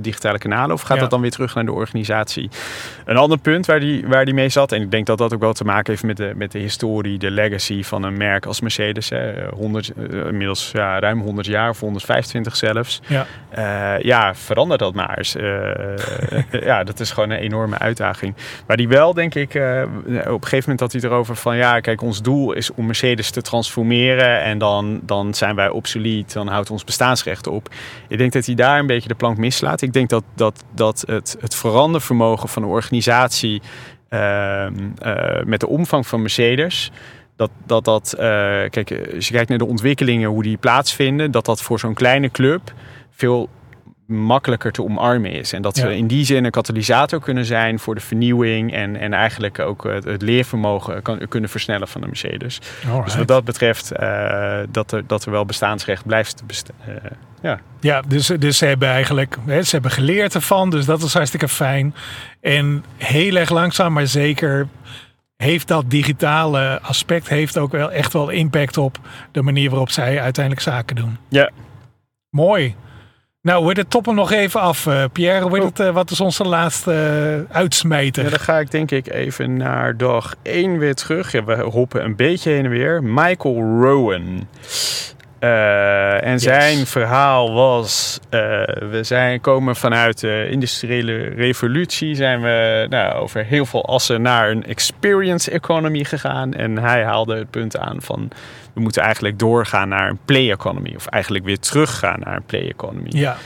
digitale 0.00 0.38
kanalen? 0.38 0.74
Of 0.74 0.80
gaat 0.80 0.96
ja. 0.96 1.02
dat 1.02 1.10
dan 1.10 1.20
weer 1.20 1.30
terug 1.30 1.54
naar 1.54 1.64
de 1.64 1.72
organisatie? 1.72 2.50
Een 3.04 3.16
ander 3.16 3.38
punt 3.38 3.66
waar 3.66 3.80
die, 3.80 4.06
waar 4.06 4.24
die 4.24 4.34
mee 4.34 4.48
zat, 4.48 4.72
en 4.72 4.82
ik 4.82 4.90
denk 4.90 5.06
dat 5.06 5.18
dat 5.18 5.34
ook 5.34 5.40
wel 5.40 5.52
te 5.52 5.64
maken 5.64 5.90
heeft 5.90 6.04
met 6.04 6.16
de, 6.16 6.32
met 6.36 6.52
de 6.52 6.58
historie, 6.58 7.18
de 7.18 7.30
legacy 7.30 7.82
van 7.82 8.02
een 8.02 8.16
merk 8.16 8.46
als 8.46 8.60
Mercedes. 8.60 9.08
Hè? 9.08 9.48
100, 9.48 9.92
inmiddels 10.10 10.70
ja, 10.72 10.98
ruim 10.98 11.20
100 11.28 11.46
jaar 11.46 11.70
of 11.70 11.80
125 11.80 12.56
zelfs. 12.56 13.00
Ja, 13.06 13.26
uh, 13.58 14.04
ja 14.04 14.34
verander 14.34 14.78
dat 14.78 14.94
maar 14.94 15.18
eens. 15.18 15.36
Uh, 15.36 15.70
ja, 16.70 16.84
dat 16.84 17.00
is 17.00 17.10
gewoon 17.10 17.30
een 17.30 17.38
enorme 17.38 17.78
uitdaging. 17.78 18.34
Maar 18.66 18.76
die 18.76 18.88
wel, 18.88 19.14
denk 19.14 19.34
ik, 19.34 19.54
uh, 19.54 19.82
op 19.82 20.06
een 20.06 20.22
gegeven 20.24 20.58
moment 20.58 20.80
had 20.80 20.92
hij 20.92 21.00
erover 21.02 21.36
van... 21.36 21.56
ja, 21.56 21.80
kijk, 21.80 22.02
ons 22.02 22.22
doel 22.22 22.52
is 22.52 22.74
om 22.74 22.86
Mercedes 22.86 23.30
te 23.30 23.42
transformeren... 23.42 24.42
en 24.42 24.58
dan, 24.58 25.00
dan 25.02 25.34
zijn 25.34 25.54
wij 25.54 25.68
obsolet, 25.68 26.32
dan 26.32 26.48
houdt 26.48 26.70
ons 26.70 26.84
bestaansrecht 26.84 27.46
op. 27.46 27.68
Ik 28.08 28.18
denk 28.18 28.32
dat 28.32 28.46
hij 28.46 28.54
daar 28.54 28.78
een 28.78 28.86
beetje 28.86 29.08
de 29.08 29.14
plank 29.14 29.36
mislaat. 29.36 29.82
Ik 29.82 29.92
denk 29.92 30.08
dat, 30.08 30.24
dat, 30.34 30.64
dat 30.74 31.04
het, 31.06 31.36
het 31.40 31.54
verandervermogen 31.54 32.48
van 32.48 32.62
de 32.62 32.68
organisatie... 32.68 33.62
Ehm, 34.08 34.72
met 35.44 35.60
de 35.60 35.68
omvang 35.68 36.06
van 36.06 36.20
Mercedes 36.20 36.90
dat 37.38 37.50
dat, 37.66 37.84
dat 37.84 38.14
uh, 38.14 38.20
kijk, 38.70 39.12
als 39.14 39.28
je 39.28 39.34
kijkt 39.34 39.48
naar 39.48 39.58
de 39.58 39.66
ontwikkelingen, 39.66 40.28
hoe 40.28 40.42
die 40.42 40.56
plaatsvinden, 40.56 41.30
dat 41.30 41.44
dat 41.44 41.62
voor 41.62 41.78
zo'n 41.78 41.94
kleine 41.94 42.30
club 42.30 42.72
veel 43.10 43.48
makkelijker 44.06 44.72
te 44.72 44.82
omarmen 44.82 45.32
is. 45.32 45.52
En 45.52 45.62
dat 45.62 45.76
ze 45.76 45.96
in 45.96 46.06
die 46.06 46.24
zin 46.24 46.44
een 46.44 46.50
katalysator 46.50 47.20
kunnen 47.20 47.44
zijn 47.44 47.78
voor 47.78 47.94
de 47.94 48.00
vernieuwing 48.00 48.72
en, 48.72 48.96
en 48.96 49.12
eigenlijk 49.12 49.58
ook 49.58 49.84
het, 49.84 50.04
het 50.04 50.22
leervermogen 50.22 51.02
kan, 51.02 51.28
kunnen 51.28 51.50
versnellen 51.50 51.88
van 51.88 52.00
de 52.00 52.06
Mercedes. 52.06 52.60
Dus 53.04 53.16
wat 53.16 53.28
dat 53.28 53.44
betreft, 53.44 53.92
uh, 54.00 54.58
dat, 54.70 54.92
er, 54.92 55.06
dat 55.06 55.24
er 55.24 55.30
wel 55.30 55.44
bestaansrecht 55.44 56.06
blijft 56.06 56.42
bestaan. 56.46 56.76
Uh, 56.88 56.94
ja. 57.42 57.60
ja, 57.80 58.02
dus, 58.08 58.26
dus 58.26 58.58
ze 58.58 58.66
hebben 58.66 58.88
eigenlijk 58.88 59.36
hè, 59.46 59.62
ze 59.62 59.70
hebben 59.70 59.90
geleerd 59.90 60.34
ervan, 60.34 60.70
dus 60.70 60.84
dat 60.84 61.02
is 61.02 61.14
hartstikke 61.14 61.48
fijn. 61.48 61.94
En 62.40 62.84
heel 62.96 63.36
erg 63.36 63.50
langzaam, 63.50 63.92
maar 63.92 64.06
zeker 64.06 64.68
heeft 65.42 65.68
dat 65.68 65.90
digitale 65.90 66.80
aspect 66.82 67.28
heeft 67.28 67.58
ook 67.58 67.72
wel 67.72 67.92
echt 67.92 68.12
wel 68.12 68.28
impact 68.28 68.76
op 68.76 68.98
de 69.32 69.42
manier 69.42 69.70
waarop 69.70 69.90
zij 69.90 70.20
uiteindelijk 70.20 70.64
zaken 70.64 70.96
doen. 70.96 71.16
Ja. 71.28 71.50
Mooi. 72.30 72.74
Nou, 73.42 73.66
we 73.66 73.72
het 73.72 73.90
toppen 73.90 74.14
nog 74.14 74.32
even 74.32 74.60
af. 74.60 74.86
Uh, 74.86 75.04
Pierre, 75.12 75.44
oh. 75.44 75.64
het, 75.64 75.80
uh, 75.80 75.90
wat 75.90 76.10
is 76.10 76.20
onze 76.20 76.44
laatste 76.44 77.44
uh, 77.48 77.56
uitsmijter? 77.56 78.24
Ja, 78.24 78.30
dan 78.30 78.40
ga 78.40 78.58
ik 78.58 78.70
denk 78.70 78.90
ik 78.90 79.12
even 79.12 79.56
naar 79.56 79.96
dag 79.96 80.34
1 80.42 80.78
weer 80.78 80.94
terug. 80.94 81.32
Ja, 81.32 81.44
we 81.44 81.62
hoppen 81.62 82.04
een 82.04 82.16
beetje 82.16 82.50
heen 82.50 82.64
en 82.64 82.70
weer. 82.70 83.02
Michael 83.02 83.80
Rowan. 83.80 84.48
Uh, 85.40 86.24
en 86.24 86.40
zijn 86.40 86.86
verhaal 86.86 87.52
was: 87.52 88.20
uh, 88.24 88.40
we 88.90 88.98
zijn, 89.02 89.40
komen 89.40 89.76
vanuit 89.76 90.20
de 90.20 90.48
industriële 90.50 91.16
revolutie, 91.16 92.14
zijn 92.14 92.42
we 92.42 92.86
nou, 92.88 93.14
over 93.14 93.44
heel 93.44 93.66
veel 93.66 93.86
assen 93.86 94.22
naar 94.22 94.50
een 94.50 94.64
experience 94.64 95.50
economy 95.50 96.04
gegaan. 96.04 96.52
En 96.52 96.78
hij 96.78 97.04
haalde 97.04 97.36
het 97.36 97.50
punt 97.50 97.78
aan 97.78 98.02
van 98.02 98.30
we 98.72 98.80
moeten 98.80 99.02
eigenlijk 99.02 99.38
doorgaan 99.38 99.88
naar 99.88 100.08
een 100.08 100.18
play 100.24 100.50
economy, 100.50 100.92
of 100.96 101.06
eigenlijk 101.06 101.44
weer 101.44 101.58
teruggaan 101.58 102.20
naar 102.24 102.36
een 102.36 102.46
play 102.46 102.68
economy. 102.68 103.08
Ja. 103.08 103.36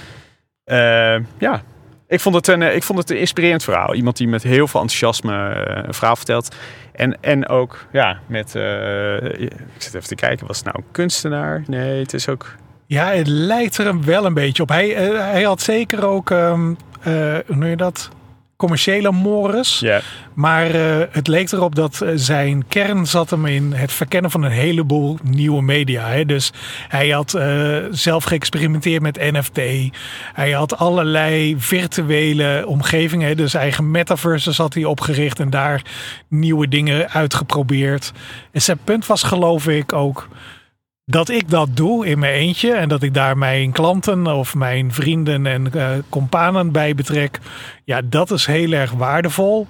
Uh, 0.65 1.25
ja, 1.39 1.63
ik 2.13 2.21
vond, 2.21 2.35
het 2.35 2.49
een, 2.49 2.63
ik 2.63 2.83
vond 2.83 2.99
het 2.99 3.11
een 3.11 3.19
inspirerend 3.19 3.65
verhaal. 3.65 3.95
Iemand 3.95 4.17
die 4.17 4.29
met 4.29 4.43
heel 4.43 4.69
veel 4.69 4.81
enthousiasme 4.81 5.33
een 5.87 5.95
verhaal 5.95 6.17
vertelt. 6.17 6.55
En, 6.93 7.21
en 7.21 7.49
ook 7.49 7.87
ja, 7.93 8.19
met. 8.27 8.55
Uh, 8.55 9.15
ik 9.17 9.53
zit 9.79 9.95
even 9.95 10.09
te 10.09 10.15
kijken, 10.15 10.47
was 10.47 10.57
het 10.57 10.67
nou 10.67 10.79
een 10.79 10.91
kunstenaar? 10.91 11.63
Nee, 11.67 12.01
het 12.01 12.15
is 12.15 12.29
ook. 12.29 12.55
Ja, 12.87 13.07
het 13.07 13.27
lijkt 13.27 13.79
er 13.79 14.05
wel 14.05 14.25
een 14.27 14.35
beetje 14.35 14.63
op. 14.63 14.69
Hij, 14.69 14.89
hij 15.15 15.43
had 15.43 15.61
zeker 15.61 16.07
ook. 16.07 16.31
Uh, 16.31 16.53
hoe 17.03 17.43
noem 17.47 17.67
je 17.69 17.77
dat? 17.77 18.11
Commerciële 18.63 19.13
mores. 19.13 19.79
Yeah. 19.81 20.03
Maar 20.35 20.75
uh, 20.75 20.97
het 21.11 21.27
leek 21.27 21.53
erop 21.53 21.75
dat 21.75 22.05
zijn 22.15 22.69
kern 22.69 23.07
zat 23.07 23.31
hem 23.31 23.47
in 23.47 23.73
het 23.73 23.93
verkennen 23.93 24.31
van 24.31 24.43
een 24.43 24.51
heleboel 24.51 25.19
nieuwe 25.23 25.63
media. 25.63 26.07
Hè. 26.07 26.25
Dus 26.25 26.53
hij 26.89 27.09
had 27.09 27.35
uh, 27.35 27.77
zelf 27.91 28.25
geëxperimenteerd 28.25 29.03
met 29.03 29.33
NFT. 29.33 29.61
Hij 30.33 30.51
had 30.51 30.77
allerlei 30.77 31.55
virtuele 31.59 32.65
omgevingen. 32.67 33.29
Hè. 33.29 33.35
Dus 33.35 33.55
eigen 33.55 33.91
metaverses 33.91 34.57
had 34.57 34.75
hij 34.75 34.85
opgericht 34.85 35.41
en 35.41 35.51
daar 35.51 35.83
nieuwe 36.29 36.69
dingen 36.69 37.11
uitgeprobeerd. 37.11 38.13
En 38.53 38.63
zijn 38.63 38.79
punt 38.85 39.07
was 39.07 39.23
geloof 39.23 39.69
ik 39.69 39.93
ook 39.93 40.29
dat 41.05 41.29
ik 41.29 41.51
dat 41.51 41.77
doe 41.77 42.07
in 42.07 42.19
mijn 42.19 42.35
eentje 42.35 42.73
en 42.73 42.89
dat 42.89 43.03
ik 43.03 43.15
daar 43.15 43.39
mijn 43.39 43.73
klanten 43.73 44.27
of 44.27 44.55
mijn 44.55 44.93
vrienden 44.93 45.47
en 45.47 45.71
uh, 45.75 45.89
companen 46.09 46.73
bij 46.73 46.95
betrek, 46.95 47.39
ja, 47.85 48.01
dat 48.05 48.31
is 48.31 48.47
heel 48.47 48.73
erg 48.73 48.91
waardevol. 48.93 49.67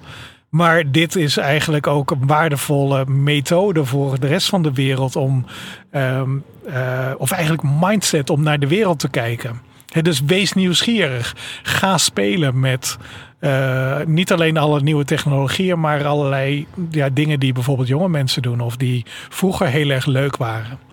Maar 0.49 0.91
dit 0.91 1.15
is 1.15 1.37
eigenlijk 1.37 1.87
ook 1.87 2.11
een 2.11 2.27
waardevolle 2.27 3.05
methode 3.05 3.85
voor 3.85 4.19
de 4.19 4.27
rest 4.27 4.49
van 4.49 4.61
de 4.61 4.73
wereld 4.73 5.15
om, 5.15 5.45
um, 5.91 6.43
uh, 6.67 7.11
of 7.17 7.31
eigenlijk 7.31 7.63
mindset 7.79 8.29
om 8.29 8.43
naar 8.43 8.59
de 8.59 8.67
wereld 8.67 8.99
te 8.99 9.09
kijken. 9.09 9.61
Dus 10.01 10.21
wees 10.21 10.53
nieuwsgierig. 10.53 11.35
Ga 11.63 11.97
spelen 11.97 12.59
met 12.59 12.97
uh, 13.39 13.99
niet 14.05 14.31
alleen 14.31 14.57
alle 14.57 14.81
nieuwe 14.81 15.05
technologieën, 15.05 15.79
maar 15.79 16.05
allerlei 16.05 16.67
ja, 16.89 17.09
dingen 17.09 17.39
die 17.39 17.53
bijvoorbeeld 17.53 17.87
jonge 17.87 18.09
mensen 18.09 18.41
doen 18.41 18.59
of 18.59 18.77
die 18.77 19.05
vroeger 19.29 19.67
heel 19.67 19.89
erg 19.89 20.05
leuk 20.05 20.37
waren. 20.37 20.92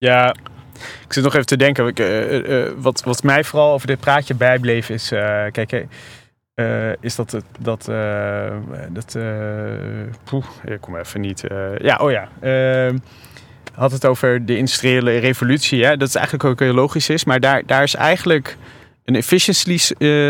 Ja, 0.00 0.34
ik 1.06 1.12
zit 1.12 1.24
nog 1.24 1.34
even 1.34 1.46
te 1.46 1.56
denken. 1.56 1.86
Ik, 1.86 2.00
uh, 2.00 2.32
uh, 2.32 2.70
wat, 2.76 3.02
wat 3.02 3.22
mij 3.22 3.44
vooral 3.44 3.72
over 3.72 3.86
dit 3.86 4.00
praatje 4.00 4.34
bijbleef 4.34 4.88
is... 4.88 5.08
kijk, 5.52 5.86
is 7.00 7.14
dat... 7.14 7.36
dat, 7.58 7.84
dat 8.90 9.18
poeh, 10.24 10.44
ik 10.64 10.80
kom 10.80 10.96
even 10.96 11.20
niet... 11.20 11.44
ja, 11.78 11.96
oh 11.96 12.10
ja. 12.10 12.28
Ehm, 12.40 12.98
had 13.74 13.92
het 13.92 14.06
over 14.06 14.46
de 14.46 14.56
industriële 14.56 15.18
revolutie. 15.18 15.84
Hè? 15.84 15.96
Dat 15.96 16.08
is 16.08 16.14
eigenlijk 16.14 16.44
ook 16.44 16.60
heel 16.60 16.74
logisch 16.74 17.08
is. 17.08 17.24
Maar 17.24 17.40
daar, 17.40 17.62
daar 17.66 17.82
is 17.82 17.94
eigenlijk 17.94 18.56
een 19.04 19.16
efficiency 19.16 19.78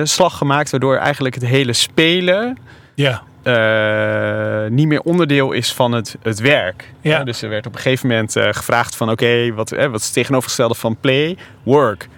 slag 0.05 0.37
gemaakt... 0.37 0.71
waardoor 0.71 0.97
eigenlijk 0.97 1.35
het 1.35 1.47
hele 1.47 1.73
spelen... 1.73 2.59
Ja. 2.95 3.23
Uh, 3.45 4.71
niet 4.71 4.87
meer 4.87 5.01
onderdeel 5.01 5.53
is 5.53 5.73
van 5.73 5.93
het, 5.93 6.17
het 6.23 6.41
werk. 6.41 6.93
Ja. 7.01 7.25
dus 7.25 7.43
er 7.43 7.49
werd 7.49 7.67
op 7.67 7.75
een 7.75 7.81
gegeven 7.81 8.09
moment 8.09 8.37
uh, 8.37 8.49
gevraagd 8.51 8.97
van... 8.97 9.11
oké, 9.11 9.53
wat, 9.55 9.73
eh, 9.73 9.87
wat 9.87 9.99
is 10.01 10.05
het 10.05 10.15
tegenovergestelde 10.15 10.75
van 10.75 10.97
play? 11.01 11.37
Work. 11.63 12.09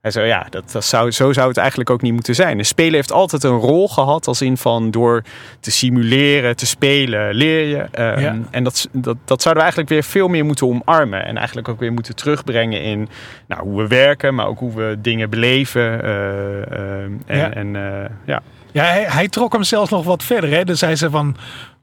Hij 0.00 0.10
zei, 0.10 0.26
ja, 0.26 0.46
dat, 0.50 0.72
dat 0.72 0.84
zou, 0.84 1.10
zo 1.10 1.32
zou 1.32 1.48
het 1.48 1.56
eigenlijk 1.56 1.90
ook 1.90 2.02
niet 2.02 2.12
moeten 2.12 2.34
zijn. 2.34 2.56
De 2.56 2.64
spelen 2.64 2.94
heeft 2.94 3.12
altijd 3.12 3.42
een 3.42 3.58
rol 3.58 3.88
gehad 3.88 4.26
als 4.26 4.42
in 4.42 4.56
van... 4.56 4.90
door 4.90 5.22
te 5.60 5.70
simuleren, 5.70 6.56
te 6.56 6.66
spelen, 6.66 7.34
leer 7.34 7.66
je. 7.66 7.86
Ja. 8.20 8.38
En 8.50 8.64
dat, 8.64 8.88
dat, 8.92 9.16
dat 9.24 9.42
zouden 9.42 9.64
we 9.64 9.70
eigenlijk 9.70 9.88
weer 9.88 10.02
veel 10.02 10.28
meer 10.28 10.44
moeten 10.44 10.66
omarmen. 10.66 11.24
En 11.24 11.36
eigenlijk 11.36 11.68
ook 11.68 11.80
weer 11.80 11.92
moeten 11.92 12.16
terugbrengen 12.16 12.82
in 12.82 13.08
nou, 13.46 13.62
hoe 13.62 13.82
we 13.82 13.88
werken... 13.88 14.34
maar 14.34 14.46
ook 14.46 14.58
hoe 14.58 14.74
we 14.74 14.98
dingen 15.02 15.30
beleven. 15.30 16.02
En, 16.04 17.22
Ja. 17.26 17.54
en 17.54 17.76
ja... 18.24 18.42
Ja, 18.72 18.84
hij, 18.84 19.04
hij 19.08 19.28
trok 19.28 19.52
hem 19.52 19.62
zelfs 19.62 19.90
nog 19.90 20.04
wat 20.04 20.22
verder. 20.22 20.50
Hè? 20.50 20.64
Dus 20.64 20.78
zei 20.78 20.96
van, 20.96 21.36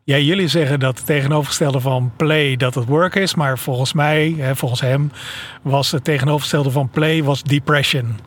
ja, 0.04 0.18
jullie 0.18 0.48
zeggen 0.48 0.80
dat 0.80 0.98
het 0.98 1.06
tegenovergestelde 1.06 1.80
van 1.80 2.12
play 2.16 2.56
dat 2.56 2.76
het 2.76 2.86
work 2.86 3.16
is. 3.16 3.36
Maar 3.36 3.58
volgens 3.58 3.94
mij, 3.94 4.36
hè, 4.38 4.56
volgens 4.56 4.82
hem, 4.82 5.12
was 5.62 5.92
het 5.92 6.04
tegenovergestelde 6.04 6.72
van 6.72 6.90
play 6.90 7.24
was 7.24 7.44
depression. 7.44 8.18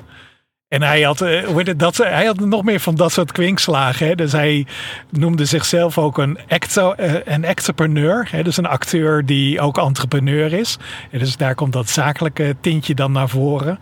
En 0.68 0.82
hij 0.82 1.02
had, 1.02 1.18
heet 1.20 1.66
het, 1.66 1.78
dat, 1.78 1.96
hij 1.96 2.24
had 2.24 2.40
nog 2.40 2.62
meer 2.62 2.80
van 2.80 2.94
dat 2.94 3.12
soort 3.12 3.32
kwinkslagen. 3.32 4.06
Hè? 4.06 4.14
Dus 4.14 4.32
hij 4.32 4.66
noemde 5.10 5.44
zichzelf 5.44 5.98
ook 5.98 6.18
een, 6.18 6.38
acto, 6.48 6.94
uh, 7.00 7.14
een 7.24 7.44
actopreneur. 7.44 8.28
Hè? 8.30 8.42
Dus 8.42 8.56
een 8.56 8.66
acteur 8.66 9.26
die 9.26 9.60
ook 9.60 9.78
entrepreneur 9.78 10.52
is. 10.52 10.78
En 11.10 11.18
dus 11.18 11.36
daar 11.36 11.54
komt 11.54 11.72
dat 11.72 11.88
zakelijke 11.88 12.56
tintje 12.60 12.94
dan 12.94 13.12
naar 13.12 13.28
voren. 13.28 13.78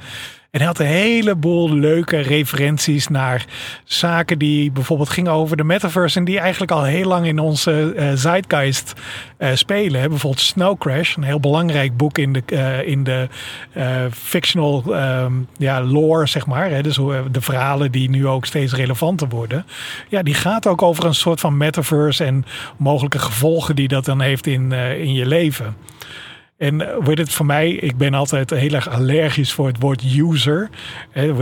En 0.51 0.59
hij 0.59 0.67
had 0.67 0.79
een 0.79 0.87
heleboel 0.87 1.75
leuke 1.75 2.21
referenties 2.21 3.09
naar 3.09 3.45
zaken 3.85 4.39
die 4.39 4.71
bijvoorbeeld 4.71 5.09
gingen 5.09 5.33
over 5.33 5.57
de 5.57 5.65
metaverse. 5.65 6.19
En 6.19 6.25
die 6.25 6.39
eigenlijk 6.39 6.73
al 6.73 6.85
heel 6.85 7.09
lang 7.09 7.27
in 7.27 7.39
onze 7.39 7.95
uh, 7.97 8.11
zeitgeist 8.15 8.93
uh, 9.39 9.49
spelen. 9.55 10.09
Bijvoorbeeld 10.09 10.43
Snow 10.43 10.79
Crash, 10.79 11.17
een 11.17 11.23
heel 11.23 11.41
belangrijk 11.41 11.97
boek 11.97 12.19
in 12.19 12.33
de, 12.33 12.43
uh, 12.47 12.87
in 12.87 13.05
de 13.05 13.29
fictional 14.13 14.85
um, 14.87 15.49
ja, 15.57 15.83
lore, 15.83 16.27
zeg 16.27 16.47
maar. 16.47 16.71
Hè. 16.71 16.83
Dus 16.83 16.97
de 17.31 17.41
verhalen 17.41 17.93
die 17.93 18.11
nu 18.11 18.27
ook 18.27 18.47
steeds 18.47 18.75
relevanter 18.75 19.29
worden. 19.29 19.67
Ja, 20.09 20.23
die 20.23 20.35
gaat 20.35 20.67
ook 20.67 20.83
over 20.83 21.05
een 21.05 21.15
soort 21.15 21.41
van 21.41 21.57
metaverse 21.57 22.25
en 22.25 22.45
mogelijke 22.77 23.19
gevolgen 23.19 23.77
die 23.77 23.89
dat 23.89 24.05
dan 24.05 24.21
heeft 24.21 24.47
in, 24.47 24.73
in 24.73 25.15
je 25.15 25.27
leven. 25.27 25.77
En 26.61 27.03
wordt 27.03 27.21
het 27.21 27.33
voor 27.33 27.47
mij, 27.47 27.71
ik 27.71 27.97
ben 27.97 28.15
altijd 28.15 28.51
heel 28.51 28.73
erg 28.73 28.89
allergisch 28.89 29.53
voor 29.53 29.67
het 29.67 29.81
woord 29.81 30.03
user. 30.19 30.71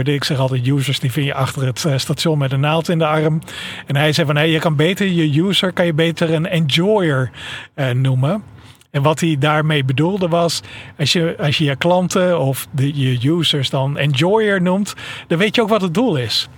Ik 0.05 0.25
zeg 0.25 0.39
altijd 0.39 0.67
users, 0.67 1.01
die 1.01 1.13
vind 1.13 1.27
je 1.27 1.35
achter 1.35 1.67
het 1.67 1.87
station 1.97 2.39
met 2.39 2.53
een 2.53 2.61
naald 2.61 2.89
in 2.89 2.99
de 2.99 3.07
arm. 3.07 3.41
En 3.87 3.97
hij 3.97 4.13
zei 4.13 4.27
van, 4.27 4.49
je 4.49 4.59
kan 4.59 4.77
beter 4.77 5.07
je 5.07 5.43
user, 5.43 5.73
kan 5.73 5.87
je 5.87 5.93
beter 5.93 6.33
een 6.33 6.47
enjoyer 6.47 7.31
uh, 7.75 7.91
noemen. 7.91 8.43
En 8.91 9.03
wat 9.03 9.21
hij 9.21 9.37
daarmee 9.39 9.85
bedoelde 9.85 10.29
was, 10.29 10.61
als 10.99 11.13
je 11.13 11.35
als 11.39 11.59
je, 11.59 11.65
je 11.65 11.77
klanten 11.77 12.41
of 12.41 12.67
de, 12.71 12.99
je 13.01 13.29
users 13.29 13.71
dan 13.71 13.97
enjoyer 13.97 14.63
noemt, 14.63 14.95
dan 15.27 15.39
weet 15.39 15.55
je 15.55 15.63
ook 15.63 15.69
wat 15.69 15.83
het 15.83 15.95
doel 15.95 16.17
is. 16.17 16.49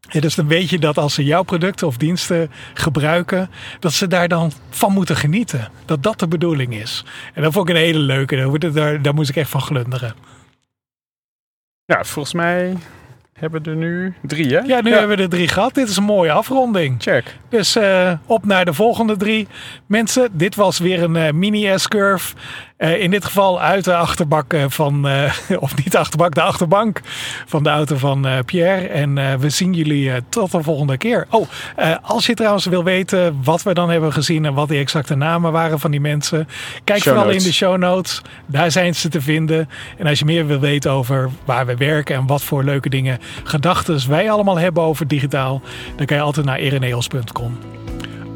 Ja, 0.00 0.20
dus 0.20 0.34
dan 0.34 0.48
weet 0.48 0.70
je 0.70 0.78
dat 0.78 0.98
als 0.98 1.14
ze 1.14 1.24
jouw 1.24 1.42
producten 1.42 1.86
of 1.86 1.96
diensten 1.96 2.50
gebruiken, 2.74 3.50
dat 3.80 3.92
ze 3.92 4.06
daar 4.06 4.28
dan 4.28 4.52
van 4.70 4.92
moeten 4.92 5.16
genieten. 5.16 5.70
Dat 5.84 6.02
dat 6.02 6.18
de 6.18 6.28
bedoeling 6.28 6.74
is. 6.74 7.04
En 7.34 7.42
dat 7.42 7.52
vond 7.52 7.68
ik 7.68 7.74
een 7.74 7.80
hele 7.80 7.98
leuke. 7.98 8.70
Daar, 8.72 9.02
daar 9.02 9.14
moest 9.14 9.30
ik 9.30 9.36
echt 9.36 9.50
van 9.50 9.60
glunderen. 9.60 10.14
Ja, 11.84 12.04
volgens 12.04 12.34
mij 12.34 12.76
hebben 13.32 13.62
we 13.62 13.70
er 13.70 13.76
nu 13.76 14.14
drie, 14.22 14.46
hè? 14.46 14.58
Ja, 14.58 14.80
nu 14.80 14.90
ja. 14.90 14.98
hebben 14.98 15.16
we 15.16 15.22
er 15.22 15.28
drie 15.28 15.48
gehad. 15.48 15.74
Dit 15.74 15.88
is 15.88 15.96
een 15.96 16.04
mooie 16.04 16.32
afronding. 16.32 17.02
Check. 17.02 17.36
Dus 17.48 17.76
uh, 17.76 18.12
op 18.26 18.44
naar 18.44 18.64
de 18.64 18.72
volgende 18.72 19.16
drie. 19.16 19.48
Mensen, 19.86 20.28
dit 20.32 20.54
was 20.54 20.78
weer 20.78 21.02
een 21.02 21.14
uh, 21.14 21.30
mini 21.30 21.78
S-curve. 21.78 22.34
Uh, 22.78 23.02
in 23.02 23.10
dit 23.10 23.24
geval 23.24 23.60
uit 23.60 23.84
de 23.84 23.96
achterbak 23.96 24.54
van, 24.68 25.08
of 25.58 25.76
niet 25.76 25.92
de 25.92 25.98
achterbak, 25.98 26.34
de 26.34 26.42
achterbank 26.42 27.00
van 27.46 27.62
de 27.62 27.68
auto 27.68 27.96
van 27.96 28.26
Pierre. 28.44 28.86
En 28.86 29.38
we 29.40 29.50
zien 29.50 29.72
jullie 29.72 30.12
tot 30.28 30.50
de 30.50 30.62
volgende 30.62 30.96
keer. 30.96 31.26
Oh, 31.30 31.48
als 32.02 32.26
je 32.26 32.34
trouwens 32.34 32.64
wil 32.64 32.84
weten 32.84 33.40
wat 33.44 33.62
we 33.62 33.74
dan 33.74 33.90
hebben 33.90 34.12
gezien 34.12 34.44
en 34.44 34.54
wat 34.54 34.68
de 34.68 34.76
exacte 34.76 35.14
namen 35.14 35.52
waren 35.52 35.80
van 35.80 35.90
die 35.90 36.00
mensen. 36.00 36.48
Kijk 36.84 36.98
show 36.98 37.08
vooral 37.08 37.24
notes. 37.24 37.42
in 37.42 37.48
de 37.48 37.54
show 37.54 37.76
notes. 37.76 38.22
Daar 38.46 38.70
zijn 38.70 38.94
ze 38.94 39.08
te 39.08 39.20
vinden. 39.20 39.68
En 39.98 40.06
als 40.06 40.18
je 40.18 40.24
meer 40.24 40.46
wil 40.46 40.60
weten 40.60 40.90
over 40.90 41.30
waar 41.44 41.66
we 41.66 41.76
werken 41.76 42.16
en 42.16 42.26
wat 42.26 42.42
voor 42.42 42.64
leuke 42.64 42.88
dingen, 42.88 43.18
gedachten 43.44 44.08
wij 44.08 44.30
allemaal 44.30 44.58
hebben 44.58 44.82
over 44.82 45.08
digitaal, 45.08 45.62
dan 45.96 46.06
kan 46.06 46.16
je 46.16 46.22
altijd 46.22 46.46
naar 46.46 46.58
ereneos.com. 46.58 47.58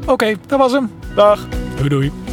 Oké, 0.01 0.11
okay, 0.11 0.37
dat 0.47 0.59
was 0.59 0.71
hem. 0.71 0.91
Dag. 1.15 1.39
Doei 1.75 1.89
doei. 1.89 2.30